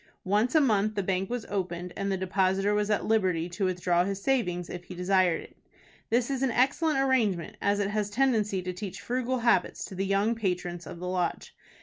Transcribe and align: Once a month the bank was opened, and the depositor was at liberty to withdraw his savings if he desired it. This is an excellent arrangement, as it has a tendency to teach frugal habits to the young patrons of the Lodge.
Once 0.25 0.55
a 0.55 0.59
month 0.61 0.95
the 0.95 1.03
bank 1.03 1.29
was 1.29 1.45
opened, 1.47 1.93
and 1.95 2.11
the 2.11 2.17
depositor 2.17 2.73
was 2.73 2.89
at 2.89 3.05
liberty 3.05 3.47
to 3.47 3.65
withdraw 3.65 4.03
his 4.03 4.19
savings 4.19 4.67
if 4.67 4.85
he 4.85 4.95
desired 4.95 5.43
it. 5.43 5.55
This 6.09 6.31
is 6.31 6.41
an 6.41 6.49
excellent 6.49 6.97
arrangement, 6.97 7.55
as 7.61 7.79
it 7.79 7.91
has 7.91 8.09
a 8.09 8.13
tendency 8.13 8.63
to 8.63 8.73
teach 8.73 8.99
frugal 8.99 9.37
habits 9.37 9.85
to 9.85 9.93
the 9.93 10.03
young 10.03 10.33
patrons 10.33 10.87
of 10.87 10.97
the 10.97 11.07
Lodge. 11.07 11.55